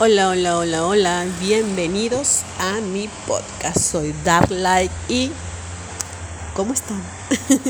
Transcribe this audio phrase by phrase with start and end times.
[0.00, 1.26] Hola, hola, hola, hola.
[1.38, 3.78] Bienvenidos a mi podcast.
[3.78, 5.30] Soy Dark Light y
[6.56, 7.00] ¿cómo están?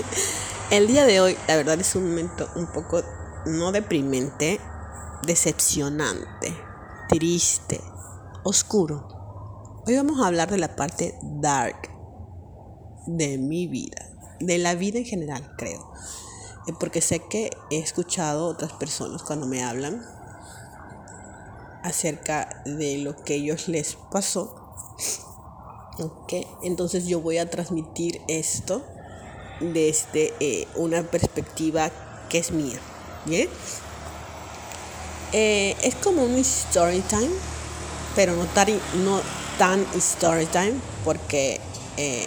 [0.70, 3.02] El día de hoy, la verdad es un momento un poco
[3.44, 4.58] no deprimente,
[5.26, 6.56] decepcionante,
[7.10, 7.82] triste,
[8.42, 9.82] oscuro.
[9.86, 11.90] Hoy vamos a hablar de la parte dark
[13.06, 14.02] de mi vida,
[14.40, 15.92] de la vida en general, creo.
[16.66, 20.13] Eh, porque sé que he escuchado otras personas cuando me hablan
[21.84, 24.56] acerca de lo que ellos les pasó.
[25.98, 26.46] Okay.
[26.62, 28.82] Entonces yo voy a transmitir esto
[29.60, 31.90] desde eh, una perspectiva
[32.28, 32.78] que es mía.
[33.26, 33.48] ¿Bien?
[35.32, 37.30] Eh, es como un story time,
[38.16, 38.68] pero no tan,
[39.04, 39.20] no
[39.58, 41.60] tan story time porque
[41.98, 42.26] eh,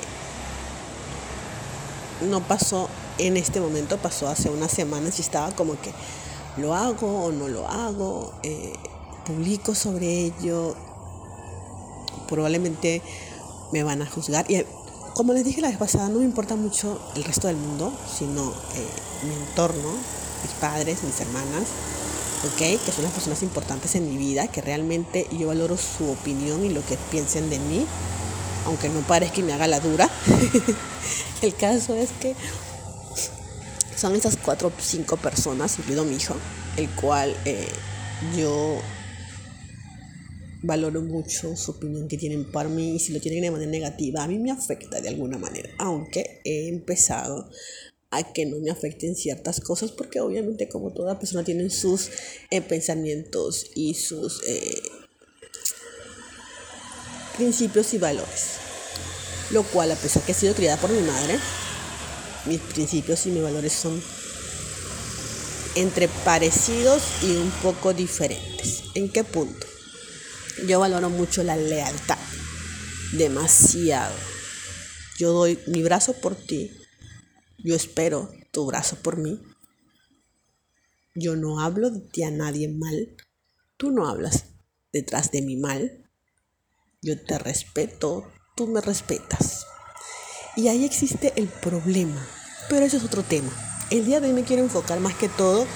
[2.21, 5.91] no pasó en este momento, pasó hace unas semanas y estaba como que
[6.57, 8.34] lo hago o no lo hago
[9.27, 10.76] publico sobre ello,
[12.30, 13.02] probablemente
[13.74, 14.49] me van a juzgar.
[14.49, 14.63] Y
[15.13, 18.51] como les dije la vez pasada, no me importa mucho el resto del mundo, sino
[18.76, 18.88] eh,
[19.27, 19.91] mi entorno,
[20.43, 21.63] mis padres, mis hermanas,
[22.46, 22.57] ¿ok?
[22.57, 26.70] Que son las personas importantes en mi vida, que realmente yo valoro su opinión y
[26.70, 27.85] lo que piensen de mí,
[28.66, 30.10] aunque no parezca que me haga la dura.
[31.41, 32.35] el caso es que
[33.96, 36.35] son esas cuatro o cinco personas, incluido mi hijo,
[36.77, 37.68] el cual eh,
[38.38, 38.79] yo
[40.68, 44.23] valoro mucho su opinión que tienen para mí y si lo tienen de manera negativa,
[44.23, 47.49] a mí me afecta de alguna manera, aunque he empezado
[48.12, 52.10] a que no me afecten ciertas cosas porque obviamente como toda persona tiene sus
[52.51, 54.82] eh, pensamientos y sus eh,
[57.35, 58.57] principios y valores.
[59.51, 61.40] Lo cual a pesar que he sido criada por mi madre,
[62.45, 64.01] mis principios y mis valores son
[65.75, 68.84] entre parecidos y un poco diferentes.
[68.94, 69.68] ¿En qué punto?
[70.66, 72.18] Yo valoro mucho la lealtad,
[73.13, 74.16] demasiado.
[75.19, 76.72] Yo doy mi brazo por ti,
[77.59, 79.40] yo espero tu brazo por mí.
[81.16, 83.16] Yo no hablo de ti a nadie mal,
[83.78, 84.46] tú no hablas
[84.91, 86.09] detrás de mi mal.
[87.01, 89.66] Yo te respeto, tú me respetas.
[90.56, 92.28] Y ahí existe el problema,
[92.67, 93.51] pero eso es otro tema.
[93.91, 95.67] El día de hoy me quiero enfocar más que todo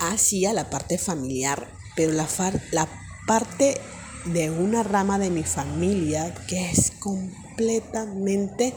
[0.00, 2.28] hacia la parte familiar, pero la,
[2.72, 3.80] la parte
[4.24, 8.72] de una rama de mi familia que es completamente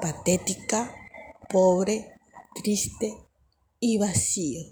[0.00, 0.94] patética,
[1.48, 2.12] pobre,
[2.54, 3.16] triste
[3.80, 4.62] y vacío.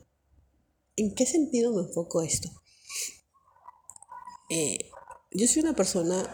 [0.96, 2.50] ¿En qué sentido me enfoco esto?
[4.48, 4.78] Eh,
[5.30, 6.24] yo soy una persona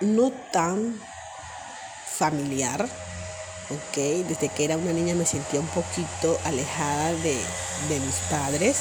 [0.00, 1.00] no tan
[2.06, 2.84] familiar,
[3.70, 3.96] ¿ok?
[4.28, 7.38] Desde que era una niña me sentía un poquito alejada de,
[7.88, 8.76] de mis padres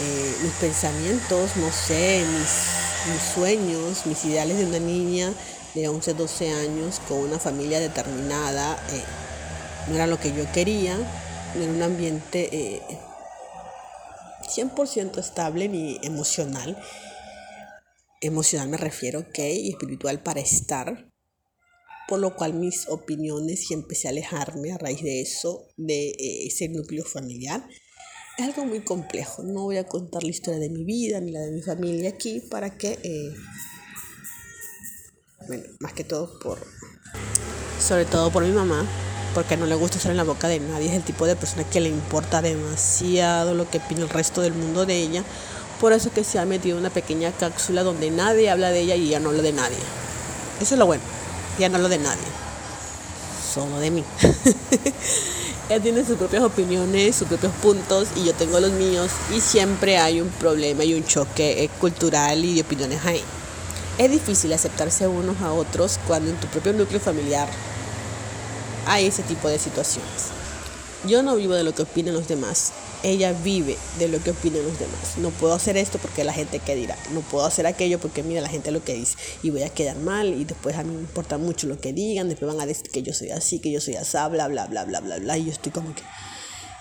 [0.00, 5.32] eh, mis pensamientos, no sé, mis, sueños, mis ideales de una niña
[5.74, 9.02] de 11, 12 años con una familia determinada, eh,
[9.88, 10.96] no era lo que yo quería,
[11.54, 12.80] no era un ambiente
[14.42, 16.80] 100% eh, estable ni emocional.
[18.20, 21.10] Emocional me refiero, ok, y espiritual para estar,
[22.08, 26.14] por lo cual mis opiniones y empecé a alejarme a raíz de eso, de
[26.46, 27.68] ese núcleo familiar
[28.38, 29.42] es algo muy complejo.
[29.42, 32.40] No voy a contar la historia de mi vida ni la de mi familia aquí
[32.40, 33.34] para que, eh,
[35.46, 36.58] bueno, más que todo por,
[37.80, 38.86] sobre todo por mi mamá,
[39.34, 40.88] porque no le gusta estar en la boca de nadie.
[40.88, 44.54] Es el tipo de persona que le importa demasiado lo que opina el resto del
[44.54, 45.24] mundo de ella.
[45.80, 49.08] Por eso que se ha metido una pequeña cápsula donde nadie habla de ella y
[49.08, 49.78] ya no habla de nadie.
[50.60, 51.02] Eso es lo bueno.
[51.58, 52.22] Ya no hablo de nadie.
[53.52, 54.04] Solo de mí.
[55.68, 59.98] Ella tiene sus propias opiniones, sus propios puntos y yo tengo los míos y siempre
[59.98, 63.22] hay un problema y un choque eh, cultural y de opiniones ahí.
[63.98, 67.48] Es difícil aceptarse unos a otros cuando en tu propio núcleo familiar
[68.86, 70.30] hay ese tipo de situaciones.
[71.06, 74.62] Yo no vivo de lo que opinan los demás, ella vive de lo que opinan
[74.62, 75.18] los demás.
[75.18, 78.40] No puedo hacer esto porque la gente que dirá, no puedo hacer aquello porque mira
[78.40, 81.00] la gente lo que dice y voy a quedar mal y después a mí me
[81.00, 83.80] importa mucho lo que digan, después van a decir que yo soy así, que yo
[83.80, 85.38] soy así, bla, bla, bla, bla, bla, bla.
[85.38, 86.02] Y yo estoy como que,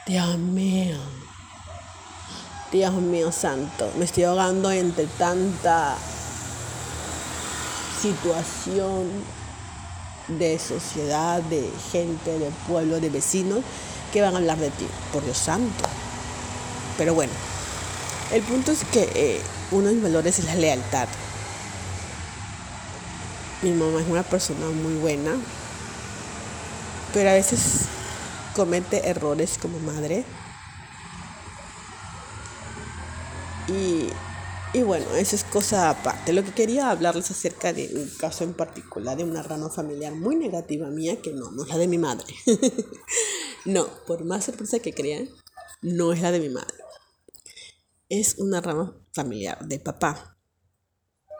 [0.07, 0.97] Dios mío,
[2.71, 5.97] Dios mío santo, me estoy ahogando entre tanta
[8.01, 9.09] situación
[10.27, 13.59] de sociedad, de gente, de pueblo, de vecinos
[14.11, 15.89] que van a hablar de ti, por Dios santo.
[17.01, 17.33] Pero bueno,
[18.31, 21.07] el punto es que eh, uno de mis valores es la lealtad.
[23.63, 25.31] Mi mamá es una persona muy buena,
[27.11, 27.85] pero a veces
[28.55, 30.23] comete errores como madre.
[33.67, 34.09] Y
[34.73, 36.33] Y bueno, eso es cosa aparte.
[36.33, 40.35] Lo que quería hablarles acerca de un caso en particular de una rama familiar muy
[40.35, 42.27] negativa mía, que no, no es la de mi madre.
[43.65, 45.29] no, por más sorpresa que crean,
[45.81, 46.80] no es la de mi madre.
[48.13, 50.37] Es una rama familiar de papá.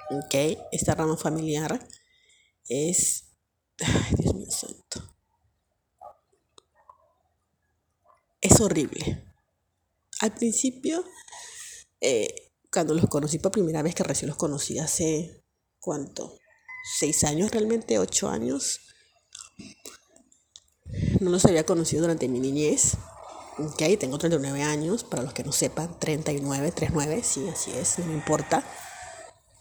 [0.09, 0.57] ¿Ok?
[0.71, 1.85] Esta rama familiar
[2.69, 3.25] es...
[3.77, 5.17] Ay, Dios mío santo.
[8.39, 9.21] Es horrible.
[10.21, 11.03] Al principio...
[11.99, 15.43] Eh, cuando los conocí por primera vez, que recién los conocí hace,
[15.77, 16.39] ¿cuánto?
[16.97, 17.99] ¿Seis años realmente?
[17.99, 18.79] ¿Ocho años?
[21.19, 22.93] No los había conocido durante mi niñez.
[23.57, 28.05] Ok, tengo 39 años, para los que no sepan, 39, 39, sí, así es, no
[28.05, 28.63] me importa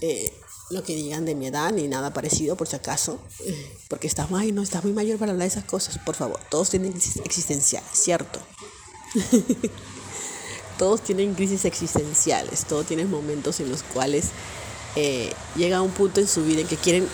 [0.01, 0.33] eh,
[0.71, 3.19] lo que digan de mi edad ni nada parecido, por si acaso,
[3.89, 6.71] porque estás, ay, no, estás muy mayor para hablar de esas cosas, por favor, todos
[6.71, 6.95] tienen
[7.25, 8.39] existencial, ¿cierto?
[10.79, 14.27] todos tienen crisis existenciales, todos tienen momentos en los cuales
[14.95, 17.09] eh, llega un punto en su vida en que quieren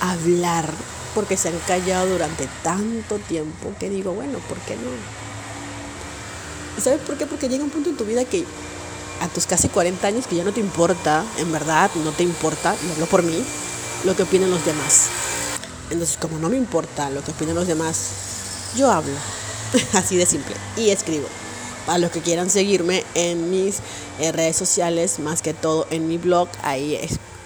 [0.00, 0.72] hablar
[1.14, 5.29] porque se han callado durante tanto tiempo que digo, bueno, ¿por qué no?
[6.80, 7.26] ¿Y sabes por qué?
[7.26, 8.42] Porque llega un punto en tu vida que
[9.20, 12.74] a tus casi 40 años que ya no te importa, en verdad, no te importa,
[12.82, 13.44] y hablo por mí,
[14.04, 15.08] lo que opinan los demás.
[15.90, 18.12] Entonces, como no me importa lo que opinan los demás,
[18.78, 19.12] yo hablo,
[19.92, 21.26] así de simple, y escribo
[21.86, 23.80] a los que quieran seguirme en mis
[24.18, 26.98] eh, redes sociales, más que todo en mi blog, ahí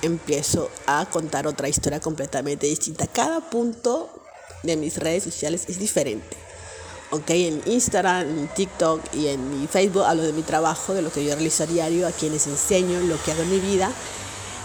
[0.03, 3.09] empiezo a contar otra historia completamente distinta.
[3.09, 4.11] Cada punto
[4.63, 6.44] de mis redes sociales es diferente.
[7.11, 11.13] Ok, en Instagram, en TikTok y en mi Facebook hablo de mi trabajo, de lo
[11.13, 13.91] que yo realizo a diario, a quienes enseño, lo que hago en mi vida.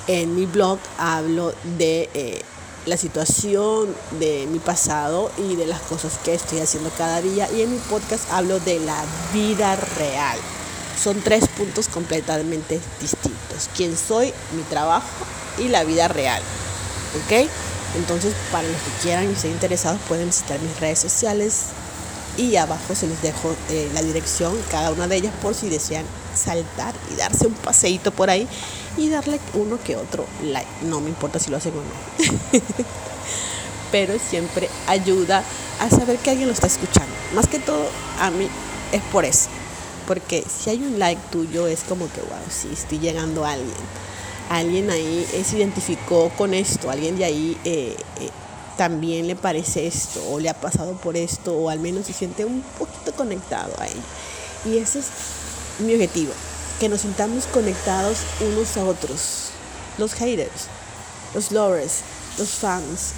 [0.08, 2.42] En mi blog hablo de eh,
[2.86, 7.48] la situación de mi pasado y de las cosas que estoy haciendo cada día.
[7.52, 9.04] Y en mi podcast hablo de la
[9.34, 10.40] vida real.
[11.02, 13.70] Son tres puntos completamente distintos.
[13.76, 15.08] Quién soy, mi trabajo
[15.60, 16.42] y la vida real.
[17.16, 17.48] ¿Ok?
[17.96, 21.66] Entonces, para los que quieran y estén interesados, pueden visitar mis redes sociales.
[22.40, 26.06] Y abajo se les dejo eh, la dirección, cada una de ellas, por si desean
[26.34, 28.48] saltar y darse un paseíto por ahí
[28.96, 30.70] y darle uno que otro like.
[30.84, 32.62] No me importa si lo hacen o no.
[33.92, 35.44] Pero siempre ayuda
[35.82, 37.14] a saber que alguien lo está escuchando.
[37.34, 37.86] Más que todo,
[38.22, 38.48] a mí
[38.94, 39.50] es por eso.
[40.08, 43.76] Porque si hay un like tuyo, es como que, wow, sí, estoy llegando a alguien.
[44.50, 48.30] Alguien ahí se identificó con esto, alguien de ahí eh, eh,
[48.80, 52.46] también le parece esto, o le ha pasado por esto, o al menos se siente
[52.46, 54.02] un poquito conectado ahí.
[54.64, 55.08] Y ese es
[55.80, 56.32] mi objetivo,
[56.80, 59.50] que nos sintamos conectados unos a otros.
[59.98, 60.68] Los haters,
[61.36, 62.04] los lovers,
[62.38, 63.12] los fans,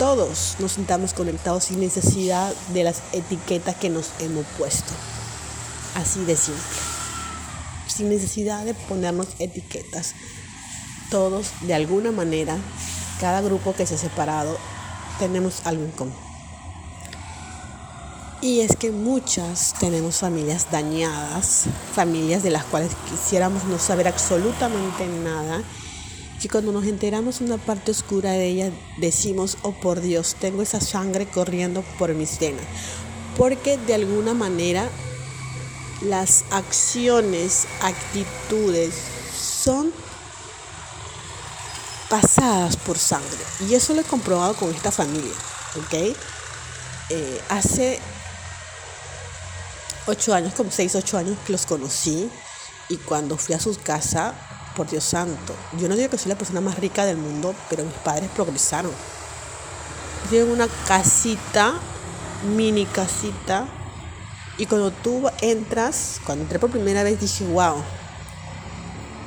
[0.00, 4.92] todos nos sintamos conectados sin necesidad de las etiquetas que nos hemos puesto.
[5.94, 6.60] Así de simple.
[7.86, 10.16] Sin necesidad de ponernos etiquetas.
[11.08, 12.56] Todos, de alguna manera,
[13.20, 14.58] cada grupo que se ha separado,
[15.18, 16.32] tenemos algo en común.
[18.40, 25.06] Y es que muchas tenemos familias dañadas, familias de las cuales quisiéramos no saber absolutamente
[25.06, 25.62] nada.
[26.42, 30.80] Y cuando nos enteramos una parte oscura de ella, decimos, oh por Dios, tengo esa
[30.80, 32.64] sangre corriendo por mis venas.
[33.38, 34.88] Porque de alguna manera
[36.00, 38.92] las acciones, actitudes
[39.38, 39.92] son
[42.12, 43.38] pasadas por sangre.
[43.66, 45.32] Y eso lo he comprobado con esta familia.
[45.78, 46.14] ¿ok?
[47.08, 47.98] Eh, hace
[50.06, 52.30] ocho años, como seis, ocho años que los conocí
[52.90, 54.34] y cuando fui a su casa,
[54.76, 57.82] por Dios santo, yo no digo que soy la persona más rica del mundo, pero
[57.82, 58.92] mis padres progresaron.
[60.28, 61.74] Tienen una casita,
[62.54, 63.66] mini casita,
[64.58, 67.82] y cuando tú entras, cuando entré por primera vez dije, wow,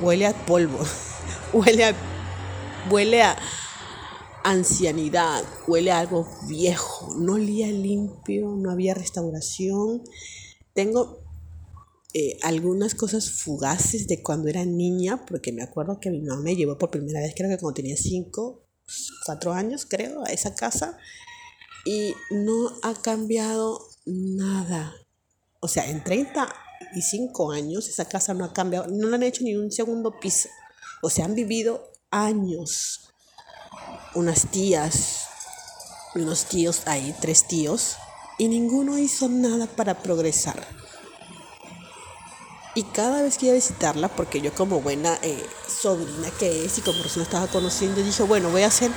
[0.00, 0.78] huele a polvo,
[1.52, 1.94] huele a,
[2.90, 3.36] huele a
[4.44, 10.02] ancianidad, huele a algo viejo, no olía limpio, no había restauración
[10.76, 11.24] tengo
[12.12, 16.54] eh, algunas cosas fugaces de cuando era niña, porque me acuerdo que mi mamá me
[16.54, 18.62] llevó por primera vez, creo que cuando tenía 5,
[19.24, 20.98] 4 años, creo, a esa casa.
[21.86, 24.94] Y no ha cambiado nada.
[25.60, 29.56] O sea, en 35 años esa casa no ha cambiado, no le han hecho ni
[29.56, 30.50] un segundo piso.
[31.02, 33.12] O sea, han vivido años.
[34.14, 35.26] Unas tías,
[36.14, 37.96] unos tíos ahí, tres tíos,
[38.38, 40.66] y ninguno hizo nada para progresar.
[42.74, 46.76] Y cada vez que iba a visitarla, porque yo como buena eh, sobrina que es
[46.76, 48.90] y como persona estaba conociendo, dije, bueno, voy a hacer,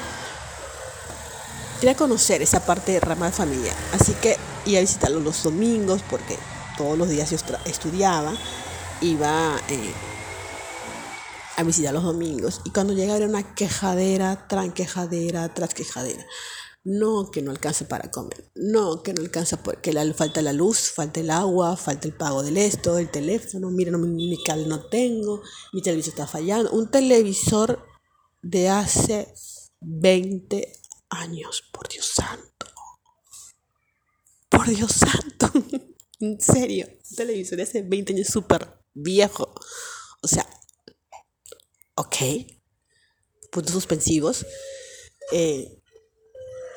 [1.82, 3.74] ir a conocer esa parte de rama de familia.
[3.94, 6.38] Así que iba a visitarlo los domingos, porque
[6.78, 8.34] todos los días yo estudiaba,
[9.02, 9.94] iba eh,
[11.60, 12.62] a visitar los domingos.
[12.64, 16.26] Y cuando llegaba era una quejadera, tras quejadera, tras quejadera.
[16.86, 18.50] No, que no alcanza para comer.
[18.56, 22.44] No, que no alcanza porque la, falta la luz, falta el agua, falta el pago
[22.44, 23.70] del esto, el teléfono.
[23.72, 25.42] Mira, no, mi, mi cable no tengo,
[25.74, 26.72] mi televisor está fallando.
[26.72, 27.86] Un televisor
[28.42, 29.34] de hace
[29.82, 32.68] 20 años, por Dios santo.
[34.48, 35.52] Por Dios santo.
[36.22, 39.54] en serio, un televisor de hace 20 años súper viejo.
[40.22, 40.48] O sea,
[42.00, 42.16] ok.
[43.52, 44.46] Puntos suspensivos.
[45.32, 45.76] Eh,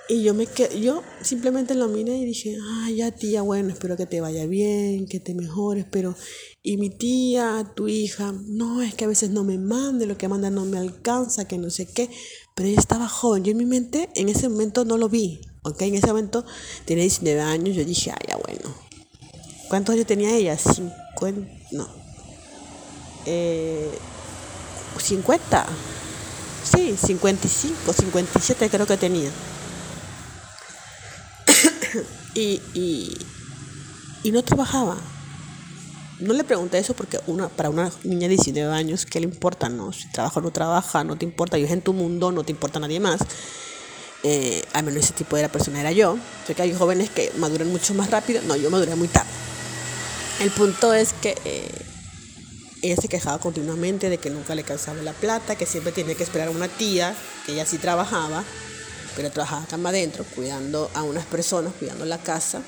[0.08, 3.96] y yo me quedé, yo simplemente lo miré y dije, ah, ya tía, bueno, espero
[3.96, 6.14] que te vaya bien, que te mejores, pero
[6.62, 10.28] y mi tía, tu hija, no, es que a veces no me mande, lo que
[10.28, 12.10] manda no me alcanza, que no sé qué,
[12.54, 15.80] pero ella estaba joven, yo en mi mente en ese momento no lo vi, ok,
[15.82, 16.44] en ese momento
[16.84, 18.74] tenía 19 años, yo dije, ah, ya bueno,
[19.70, 20.58] ¿cuántos años tenía ella?
[20.58, 21.88] 50, no,
[23.24, 23.88] eh,
[24.98, 25.66] 50,
[26.64, 29.30] sí, 55, 57 creo que tenía.
[32.34, 33.16] y, y,
[34.22, 34.96] y, no trabajaba.
[36.20, 39.68] No le pregunté eso porque una, para una niña de 19 años, ¿qué le importa?
[39.68, 39.92] No?
[39.92, 42.78] Si trabaja o no trabaja, no te importa, vives en tu mundo, no te importa
[42.78, 43.20] nadie más.
[44.22, 46.16] Eh, al menos ese tipo de persona era yo.
[46.46, 48.40] Sé que hay jóvenes que maduran mucho más rápido.
[48.42, 49.30] No, yo maduré muy tarde.
[50.40, 51.70] El punto es que eh,
[52.82, 56.24] ella se quejaba continuamente de que nunca le cansaba la plata, que siempre tenía que
[56.24, 57.14] esperar a una tía,
[57.46, 58.44] que ella sí trabajaba,
[59.14, 62.60] pero trabajaba cama adentro, cuidando a unas personas, cuidando la casa.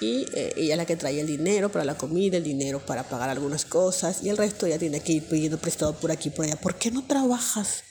[0.00, 3.02] Y eh, ella es la que traía el dinero para la comida, el dinero para
[3.02, 6.44] pagar algunas cosas, y el resto ella tiene que ir pidiendo prestado por aquí por
[6.44, 6.56] allá.
[6.56, 7.82] ¿Por qué no trabajas?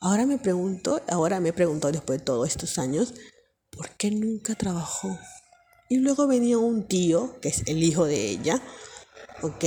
[0.00, 3.14] Ahora me pregunto, ahora me he preguntado después de todos estos años,
[3.70, 5.18] ¿por qué nunca trabajó?
[5.88, 8.60] Y luego venía un tío, que es el hijo de ella,
[9.42, 9.64] ¿ok?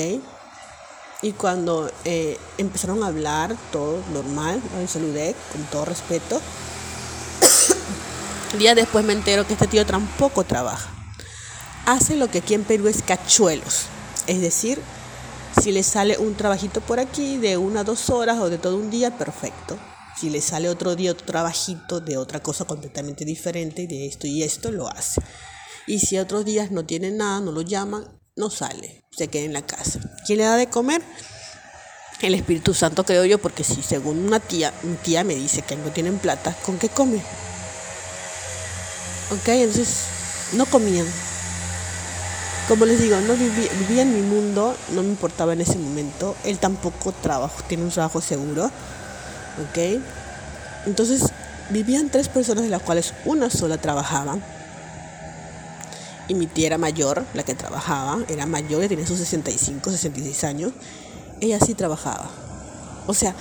[1.22, 6.42] Y cuando eh, empezaron a hablar, todo normal, saludé con todo respeto.
[8.58, 10.90] Día después me entero que este tío tampoco trabaja.
[11.86, 13.88] Hace lo que aquí en Perú es cachuelos.
[14.28, 14.80] Es decir,
[15.62, 18.90] si le sale un trabajito por aquí de una, dos horas o de todo un
[18.90, 19.78] día, perfecto.
[20.18, 24.44] Si le sale otro día otro trabajito de otra cosa completamente diferente, de esto y
[24.44, 25.22] esto, lo hace.
[25.86, 29.54] Y si otros días no tiene nada, no lo llaman, no sale, se queda en
[29.54, 30.00] la casa.
[30.26, 31.02] ¿Quién le da de comer?
[32.22, 35.76] El Espíritu Santo creo yo, porque si según una tía, mi tía me dice que
[35.76, 37.18] no tienen plata, ¿con qué come?
[39.32, 40.06] Ok, entonces
[40.54, 41.06] no comían.
[42.70, 46.36] Como les digo, no vivía, vivía en mi mundo, no me importaba en ese momento.
[46.46, 48.66] Él tampoco trabaja, tiene un trabajo seguro.
[48.66, 50.02] Ok,
[50.86, 51.24] entonces
[51.72, 54.38] vivían tres personas de las cuales una sola trabajaba
[56.30, 60.72] y mi tía era mayor, la que trabajaba, era mayor, tenía sus 65, 66 años,
[61.42, 62.30] ella sí trabajaba.
[63.08, 63.36] O sea,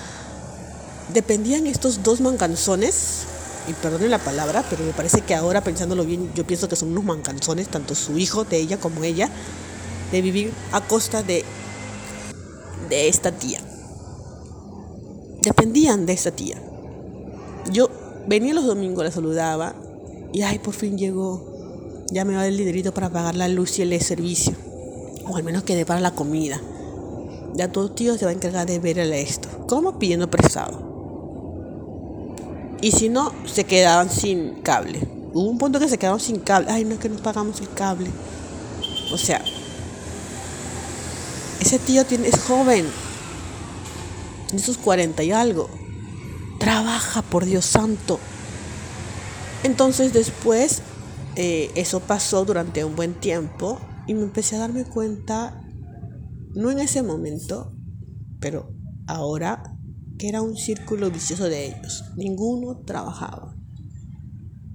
[1.13, 3.27] dependían estos dos mancanzones,
[3.69, 6.91] y perdone la palabra, pero me parece que ahora pensándolo bien, yo pienso que son
[6.91, 9.29] unos mancanzones, tanto su hijo de ella como ella,
[10.11, 11.45] de vivir a costa de,
[12.89, 13.61] de esta tía.
[15.43, 16.57] Dependían de esta tía.
[17.71, 17.91] Yo
[18.27, 19.75] venía los domingos, la saludaba,
[20.33, 21.48] y ay, por fin llegó
[22.11, 24.55] ya me va el dinerito para pagar la luz y el servicio.
[25.27, 26.61] O al menos quede para la comida.
[27.55, 29.49] Ya tu tío se va a encargar de ver esto.
[29.69, 29.99] ¿Cómo?
[29.99, 30.89] Pidiendo prestado.
[32.81, 35.07] Y si no, se quedaban sin cable.
[35.35, 36.71] Hubo un punto que se quedaron sin cable.
[36.71, 38.11] Ay, no es que no pagamos el cable.
[39.13, 39.43] O sea,
[41.61, 42.87] ese tío tiene, es joven.
[44.53, 45.69] De sus 40 y algo.
[46.59, 48.19] Trabaja, por Dios santo.
[49.63, 50.83] Entonces después
[51.41, 53.79] eh, eso pasó durante un buen tiempo
[54.09, 55.63] y me empecé a darme cuenta,
[56.57, 57.73] no en ese momento,
[58.41, 58.75] pero
[59.07, 59.63] ahora,
[60.19, 62.07] que era un círculo vicioso de ellos.
[62.17, 63.55] Ninguno trabajaba.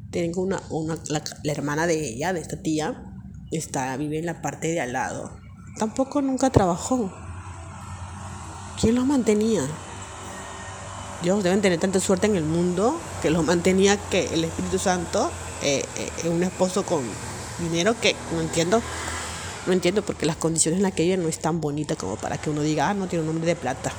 [0.10, 3.12] Tengo una, una la, hermana de ella, de esta tía,
[3.52, 5.34] está, vive en la parte de al lado.
[5.78, 7.12] Tampoco nunca trabajó.
[8.80, 9.64] ¿Quién los mantenía?
[11.24, 15.30] Dios deben tener tanta suerte en el mundo que los mantenía que el Espíritu Santo
[15.64, 15.86] eh,
[16.24, 17.04] eh, un esposo con
[17.60, 18.82] dinero que no entiendo.
[19.66, 22.38] No entiendo porque las condiciones en las que ella no es tan bonita como para
[22.38, 23.94] que uno diga, ah, no tiene un nombre de plata.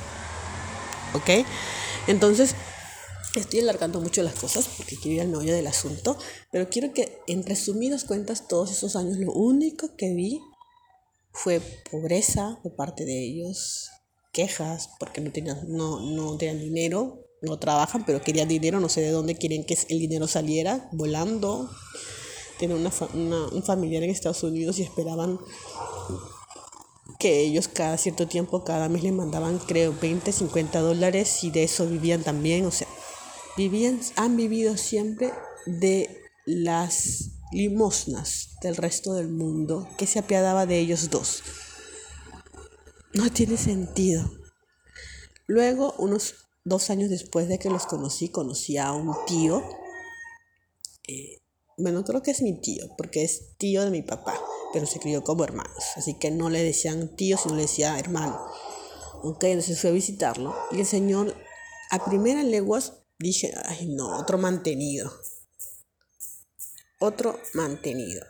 [1.13, 1.45] ¿Ok?
[2.07, 2.55] Entonces,
[3.35, 6.17] estoy alargando mucho las cosas porque quiero ir al meollo del asunto,
[6.51, 10.39] pero quiero que en resumidas cuentas todos esos años lo único que vi
[11.31, 11.59] fue
[11.91, 13.89] pobreza de parte de ellos,
[14.31, 19.01] quejas porque no tenían, no, no tenían dinero, no trabajan, pero querían dinero, no sé
[19.01, 21.69] de dónde quieren que el dinero saliera, volando.
[22.57, 22.91] Tienen una,
[23.51, 25.39] un familiar en Estados Unidos y esperaban
[27.19, 31.63] que ellos cada cierto tiempo, cada mes les mandaban creo 20, 50 dólares y de
[31.63, 32.87] eso vivían también, o sea,
[33.57, 35.31] vivían, han vivido siempre
[35.65, 41.43] de las limosnas del resto del mundo que se apiadaba de ellos dos.
[43.13, 44.29] No tiene sentido.
[45.47, 49.63] Luego, unos dos años después de que los conocí, conocí a un tío.
[51.07, 51.37] Eh,
[51.77, 54.39] bueno, creo que es mi tío, porque es tío de mi papá,
[54.73, 55.83] pero se crió como hermanos.
[55.95, 58.39] Así que no le decían tío, sino le decía hermano.
[59.21, 60.55] Ok, entonces fui a visitarlo.
[60.71, 61.35] Y el señor,
[61.91, 65.11] a primera leguas, dije, ay no, otro mantenido.
[66.99, 68.25] Otro mantenido.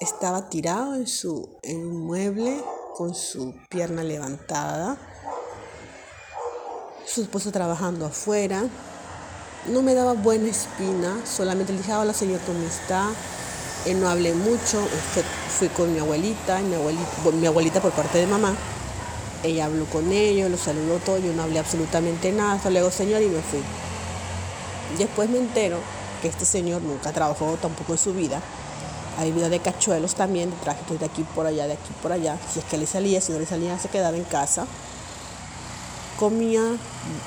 [0.00, 2.62] Estaba tirado en su en un mueble
[2.94, 4.98] con su pierna levantada,
[7.12, 8.62] su esposo trabajando afuera.
[9.66, 13.10] No me daba buena espina, solamente le dije, hola señor, ¿cómo está?
[13.96, 14.86] no hablé mucho,
[15.58, 18.54] fui con mi abuelita, mi abuelita, mi abuelita por parte de mamá.
[19.42, 23.22] Ella habló con ellos, los saludó todo, yo no hablé absolutamente nada, hasta luego señor
[23.22, 23.60] y me fui.
[24.98, 25.78] Después me entero
[26.20, 28.40] que este señor nunca trabajó tampoco en su vida,
[29.18, 32.36] ha vivido de cachuelos también, de trajes de aquí por allá, de aquí por allá.
[32.52, 34.66] Si es que le salía, si no le salía, se quedaba en casa.
[36.20, 36.76] Comía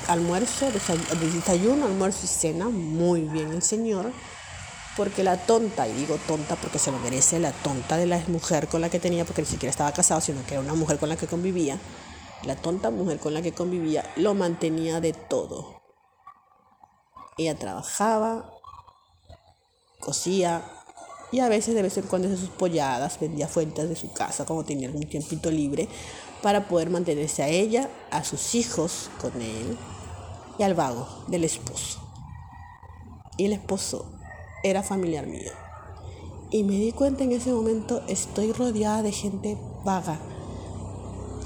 [0.08, 4.12] almuerzo, desayuno, almuerzo y cena, muy bien el señor.
[4.96, 8.68] Porque la tonta, y digo tonta porque se lo merece, la tonta de la mujer
[8.68, 11.10] con la que tenía, porque ni siquiera estaba casado, sino que era una mujer con
[11.10, 11.80] la que convivía,
[12.44, 15.82] la tonta mujer con la que convivía, lo mantenía de todo.
[17.40, 18.54] Ella trabajaba,
[20.00, 20.64] cosía,
[21.32, 24.64] y a veces de vez en cuando sus polladas, vendía fuentes de su casa como
[24.64, 25.90] tenía algún tiempito libre
[26.44, 29.78] para poder mantenerse a ella, a sus hijos con él
[30.60, 32.00] y al vago del esposo.
[33.38, 34.06] Y el esposo
[34.62, 35.52] era familiar mío.
[36.52, 40.20] Y me di cuenta en ese momento, estoy rodeada de gente vaga.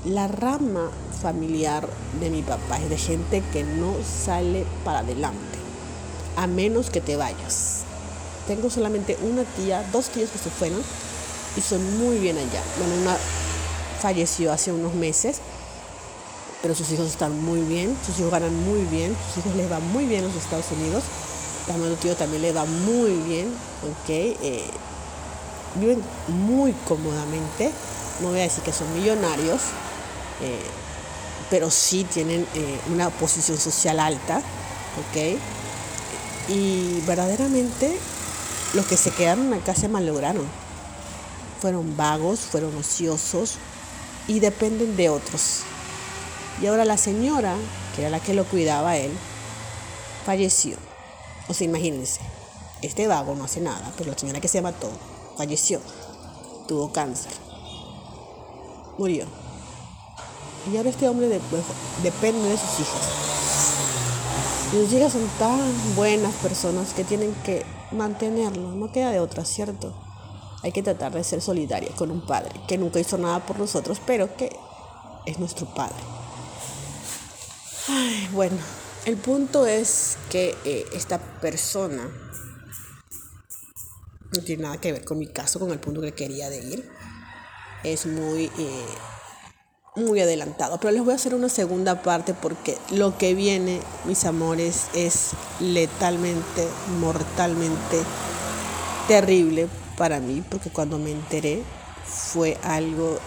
[0.04, 1.88] La rama familiar
[2.20, 5.58] de mi papá es de gente que no sale para adelante,
[6.36, 7.84] a menos que te vayas.
[8.48, 10.82] Tengo solamente una tía, dos tías que se fueron
[11.56, 12.64] y son muy bien allá.
[12.80, 13.18] Bueno, una
[13.98, 15.38] falleció hace unos meses,
[16.62, 19.80] pero sus hijos están muy bien, sus hijos ganan muy bien, sus hijos les va
[19.80, 21.04] muy bien en los Estados Unidos.
[21.74, 23.48] A mi tío también le va muy bien,
[23.84, 24.10] ¿ok?
[24.10, 24.64] Eh,
[25.76, 27.72] viven muy cómodamente,
[28.22, 29.62] no voy a decir que son millonarios,
[30.42, 30.62] eh,
[31.50, 35.38] pero sí tienen eh, una posición social alta, ¿ok?
[36.50, 37.98] Y verdaderamente
[38.74, 40.46] los que se quedaron acá se malograron.
[41.60, 43.58] Fueron vagos, fueron ociosos
[44.28, 45.62] y dependen de otros.
[46.62, 47.56] Y ahora la señora,
[47.96, 49.12] que era la que lo cuidaba a él,
[50.26, 50.78] falleció.
[51.48, 52.20] O sea, imagínense,
[52.82, 54.90] este vago no hace nada, pero la señora que se mató
[55.38, 55.80] falleció.
[56.68, 57.32] Tuvo cáncer.
[58.98, 59.26] Murió.
[60.72, 61.30] Y ahora este hombre
[62.04, 63.02] depende de sus hijos.
[64.74, 69.46] Y los hijos son tan buenas personas que tienen que mantenerlo, no queda de otra,
[69.46, 69.94] ¿cierto?
[70.68, 74.02] Hay que tratar de ser solidaria con un padre que nunca hizo nada por nosotros,
[74.06, 74.54] pero que
[75.26, 75.96] es nuestro padre.
[78.34, 78.58] bueno,
[79.06, 82.12] el punto es que eh, esta persona
[84.36, 86.92] no tiene nada que ver con mi caso, con el punto que quería de ir.
[87.86, 88.86] Es muy eh,
[89.96, 90.82] muy adelantado.
[90.82, 95.30] Pero les voy a hacer una segunda parte porque lo que viene, mis amores, es
[95.62, 96.68] letalmente,
[97.00, 98.02] mortalmente
[99.08, 101.64] terrible para mí, porque cuando me enteré
[102.06, 103.20] fue algo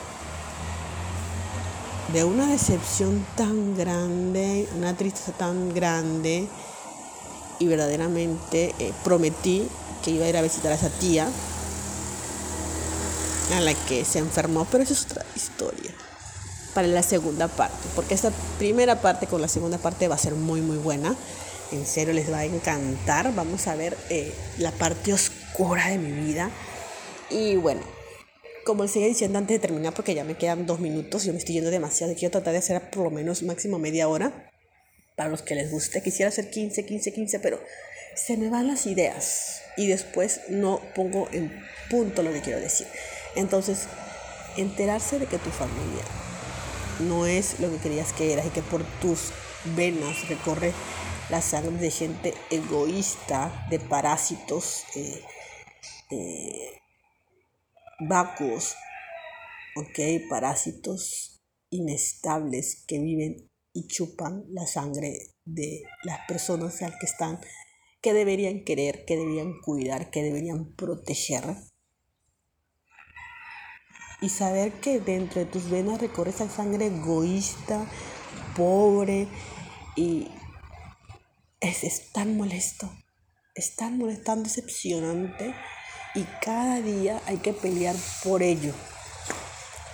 [2.12, 6.48] de una decepción tan grande, una tristeza tan grande,
[7.58, 9.68] y verdaderamente eh, prometí
[10.02, 11.28] que iba a ir a visitar a esa tía
[13.54, 15.92] a la que se enfermó, pero esa es otra historia
[16.74, 20.34] para la segunda parte, porque esta primera parte con la segunda parte va a ser
[20.34, 21.14] muy muy buena.
[21.72, 23.32] En serio les va a encantar.
[23.32, 26.50] Vamos a ver eh, la parte oscura de mi vida.
[27.28, 27.82] Y bueno,
[28.64, 31.38] como les seguía diciendo antes de terminar, porque ya me quedan dos minutos, yo me
[31.38, 32.14] estoy yendo demasiado.
[32.14, 34.50] Quiero tratar de hacer por lo menos máximo media hora.
[35.16, 37.60] Para los que les guste, quisiera hacer 15, 15, 15, pero
[38.14, 41.52] se me van las ideas y después no pongo en
[41.90, 42.86] punto lo que quiero decir.
[43.36, 43.86] Entonces,
[44.56, 46.02] enterarse de que tu familia
[47.00, 49.30] no es lo que querías que eras y que por tus
[49.76, 50.72] venas recorre
[51.28, 55.22] la sangre de gente egoísta, de parásitos eh,
[56.10, 56.80] eh,
[58.00, 58.74] vacuos,
[59.76, 60.28] ¿ok?
[60.28, 67.40] Parásitos inestables que viven y chupan la sangre de las personas al que están,
[68.00, 71.44] que deberían querer, que deberían cuidar, que deberían proteger.
[74.22, 77.86] y saber que dentro de tus venas recorre esa sangre egoísta,
[78.54, 79.28] pobre
[79.96, 80.28] y
[81.60, 82.90] es, es tan molesto,
[83.54, 85.54] es tan molesto, tan decepcionante
[86.14, 87.94] y cada día hay que pelear
[88.24, 88.72] por ello.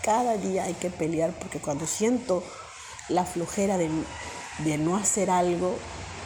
[0.03, 2.43] Cada día hay que pelear porque cuando siento
[3.09, 3.91] la flojera de,
[4.59, 5.77] de no hacer algo,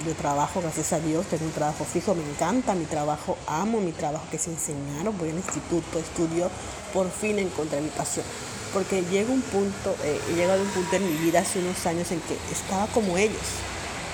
[0.05, 3.93] de trabajo, gracias a Dios, tengo un trabajo fijo, me encanta mi trabajo, amo mi
[3.93, 6.51] trabajo que se enseñaron, voy al instituto, estudio,
[6.95, 8.25] por fin encontré mi pasión.
[8.73, 11.85] Porque llega un punto, eh, he llegado a un punto en mi vida hace unos
[11.87, 13.43] años en que estaba como ellos,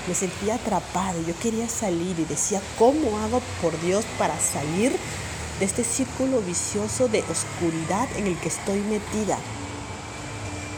[0.07, 4.97] me sentía atrapada, yo quería salir y decía, ¿cómo hago por Dios para salir
[5.59, 9.37] de este círculo vicioso de oscuridad en el que estoy metida?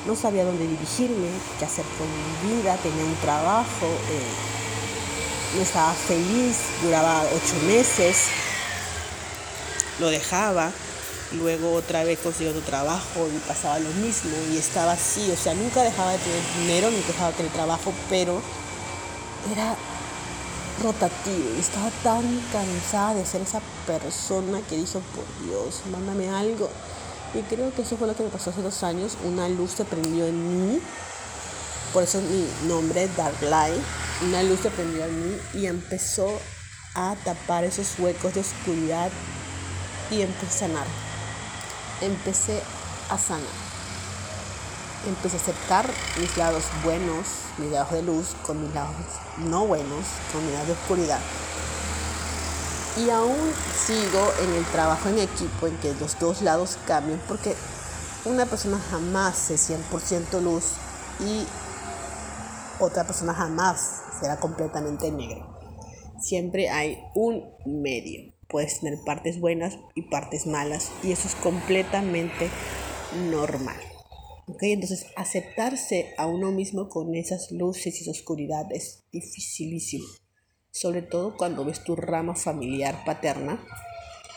[0.08, 3.86] No sabía dónde dirigirme, qué hacer con mi vida, tenía un trabajo.
[3.86, 4.58] Eh,
[5.56, 8.28] no estaba feliz, duraba ocho meses,
[10.00, 10.72] lo dejaba,
[11.34, 15.54] luego otra vez consiguió otro trabajo y pasaba lo mismo y estaba así, o sea,
[15.54, 18.42] nunca dejaba de tener dinero, nunca dejaba de tener trabajo, pero
[19.52, 19.76] era
[20.80, 26.70] rotativo y estaba tan cansada de ser esa persona que dijo, por Dios, mándame algo.
[27.34, 29.86] Y creo que eso fue lo que me pasó hace dos años, una luz se
[29.86, 30.82] prendió en mí,
[31.94, 33.82] por eso mi nombre es Dark Light
[34.22, 36.28] una luz se prendió en mí y empezó
[36.94, 39.10] a tapar esos huecos de oscuridad
[40.12, 40.88] y empecé a sanar.
[42.02, 42.62] Empecé
[43.10, 43.48] a sanar.
[45.08, 47.26] Empecé a aceptar mis lados buenos,
[47.58, 48.96] mis lados de luz, con mis lados
[49.38, 51.20] no buenos, con mis lados de oscuridad.
[52.98, 53.38] Y aún
[53.74, 57.56] sigo en el trabajo en equipo, en que los dos lados cambien, porque
[58.26, 60.74] una persona jamás es 100% luz
[61.22, 61.46] y
[62.80, 65.58] otra persona jamás será completamente negro.
[66.20, 68.34] Siempre hay un medio.
[68.50, 72.50] Puedes tener partes buenas y partes malas y eso es completamente
[73.30, 73.89] normal.
[74.50, 74.72] ¿Okay?
[74.74, 80.06] Entonces, aceptarse a uno mismo con esas luces y oscuridad es dificilísimo.
[80.72, 83.64] Sobre todo cuando ves tu rama familiar paterna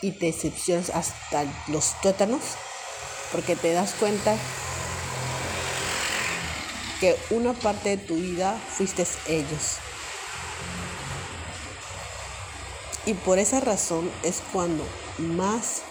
[0.01, 2.41] y te decepcionas hasta los tuétanos
[3.31, 4.37] porque te das cuenta
[6.99, 9.77] que una parte de tu vida fuiste ellos.
[13.05, 14.85] Y por esa razón es cuando
[15.17, 15.81] más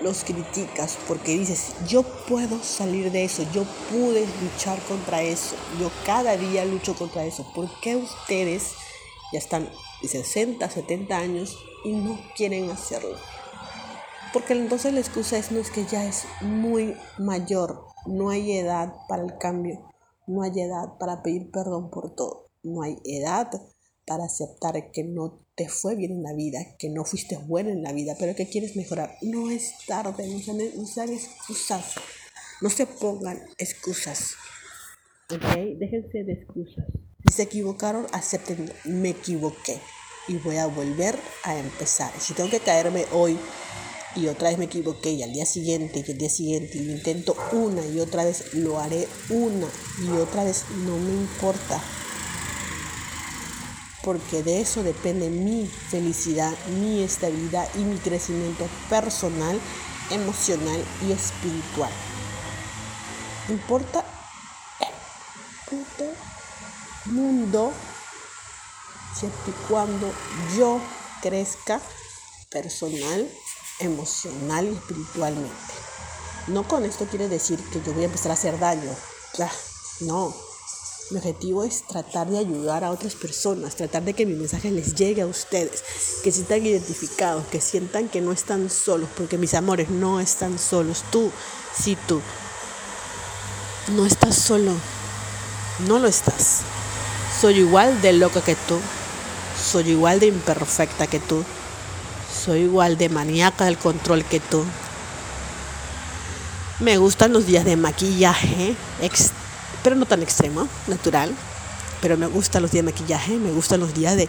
[0.00, 5.90] los criticas porque dices, yo puedo salir de eso, yo pude luchar contra eso, yo
[6.04, 7.46] cada día lucho contra eso.
[7.54, 8.72] ¿Por qué ustedes
[9.32, 9.68] ya están
[10.02, 13.16] de 60, 70 años y no quieren hacerlo?
[14.32, 18.94] Porque entonces la excusa es, no es que ya es muy mayor, no hay edad
[19.08, 19.90] para el cambio,
[20.26, 23.50] no hay edad para pedir perdón por todo, no hay edad
[24.06, 27.82] para aceptar que no te fue bien en la vida, que no fuiste bueno en
[27.82, 29.16] la vida, pero que quieres mejorar.
[29.22, 31.94] No es tarde, no sean, excusas,
[32.60, 34.34] no se pongan excusas.
[35.30, 35.78] ¿Ok?
[35.78, 36.84] Déjense de excusas.
[37.26, 39.80] Si se equivocaron, acepten, me equivoqué
[40.28, 42.12] y voy a volver a empezar.
[42.20, 43.38] Si tengo que caerme hoy
[44.14, 46.92] y otra vez me equivoqué y al día siguiente y el día siguiente y lo
[46.92, 49.68] intento una y otra vez lo haré una
[50.04, 51.82] y otra vez no me importa
[54.06, 59.60] porque de eso depende mi felicidad, mi estabilidad y mi crecimiento personal,
[60.10, 61.90] emocional y espiritual.
[63.48, 64.04] Importa
[64.78, 66.04] el puto
[67.06, 67.72] mundo
[69.12, 70.12] siempre y cuando
[70.56, 70.80] yo
[71.20, 71.80] crezca
[72.48, 73.28] personal
[73.80, 75.74] emocional y espiritualmente.
[76.46, 78.94] No con esto quiere decir que yo voy a empezar a hacer daño.
[80.02, 80.45] no.
[81.10, 84.96] Mi objetivo es tratar de ayudar a otras personas, tratar de que mi mensaje les
[84.96, 85.84] llegue a ustedes,
[86.24, 91.04] que sientan identificados, que sientan que no están solos, porque mis amores no están solos.
[91.12, 91.30] Tú,
[91.80, 92.20] sí tú,
[93.94, 94.72] no estás solo,
[95.86, 96.62] no lo estás.
[97.40, 98.76] Soy igual de loca que tú,
[99.64, 101.44] soy igual de imperfecta que tú,
[102.44, 104.64] soy igual de maníaca del control que tú.
[106.80, 108.74] Me gustan los días de maquillaje,
[109.86, 111.32] pero no tan extremo, natural.
[112.02, 114.28] Pero me gustan los días de maquillaje, me gustan los días de,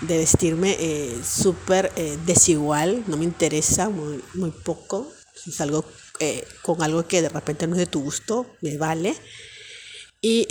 [0.00, 5.12] vestirme eh, súper eh, desigual, no me interesa muy, muy poco.
[5.34, 5.84] Si salgo
[6.20, 9.14] eh, con algo que de repente no es de tu gusto, me vale.
[10.22, 10.46] Y,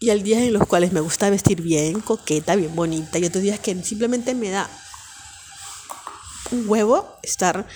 [0.00, 3.42] y hay días en los cuales me gusta vestir bien, coqueta, bien bonita, y otros
[3.42, 4.68] días que simplemente me da
[6.50, 7.66] un huevo estar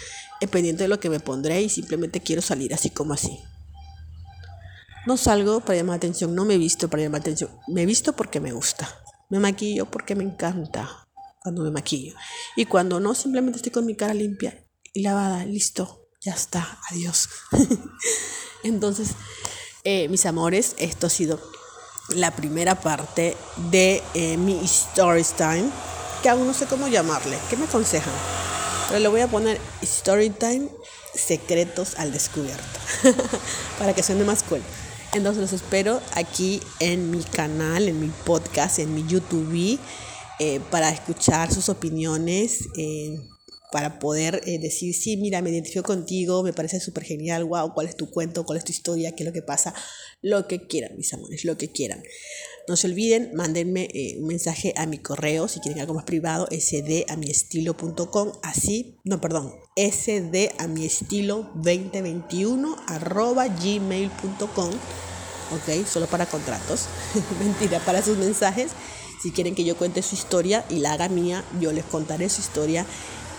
[0.51, 3.39] pendiente de lo que me pondré y simplemente quiero salir así como así.
[5.07, 8.53] No salgo para llamar atención, no me visto para llamar atención, me visto porque me
[8.53, 8.89] gusta.
[9.31, 11.09] Me maquillo porque me encanta
[11.41, 12.15] cuando me maquillo.
[12.57, 16.09] Y cuando no, simplemente estoy con mi cara limpia y lavada, listo.
[16.21, 17.29] Ya está, adiós.
[18.65, 19.11] Entonces,
[19.85, 21.41] eh, mis amores, esto ha sido
[22.11, 23.37] la primera parte
[23.71, 25.71] de eh, mi Stories Time,
[26.23, 27.39] que aún no sé cómo llamarle.
[27.49, 28.13] ¿Qué me aconsejan?
[28.89, 30.69] Pero le voy a poner Story Time
[31.15, 32.81] Secretos al Descubierto,
[33.79, 34.61] para que suene más cool.
[35.13, 39.79] Entonces los espero aquí en mi canal, en mi podcast, en mi YouTube,
[40.39, 42.69] eh, para escuchar sus opiniones
[43.71, 47.87] para poder eh, decir, sí, mira, me identifico contigo, me parece súper genial, wow, cuál
[47.87, 49.73] es tu cuento, cuál es tu historia, qué es lo que pasa,
[50.23, 52.03] lo que quieran, mis amores, lo que quieran.
[52.69, 56.47] No se olviden, mándenme eh, un mensaje a mi correo si quieren algo más privado,
[56.51, 66.87] sdamiestilo.com, así, no, perdón, sdamiestilo2021 arroba gmail.com, ok, solo para contratos,
[67.41, 68.73] mentira, para sus mensajes.
[69.23, 72.41] Si quieren que yo cuente su historia y la haga mía, yo les contaré su
[72.41, 72.87] historia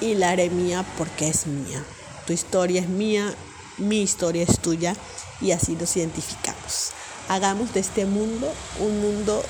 [0.02, 1.82] y la haré mía porque es mía.
[2.28, 3.34] Tu historia es mía,
[3.78, 4.96] mi historia es tuya
[5.40, 6.92] y así nos identificamos.
[7.30, 9.44] Hagamos de este mundo un mundo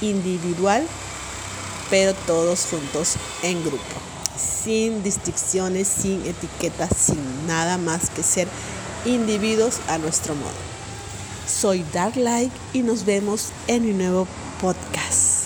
[0.00, 0.86] individual,
[1.88, 3.82] pero todos juntos en grupo,
[4.36, 8.48] sin distinciones, sin etiquetas, sin nada más que ser
[9.04, 10.74] individuos a nuestro modo.
[11.46, 14.26] Soy Dark Light y nos vemos en un nuevo
[14.60, 15.43] podcast.